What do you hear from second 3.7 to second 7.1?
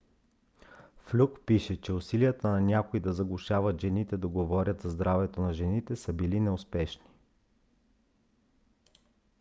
жените да говорят за здравето на жените са били неуспешни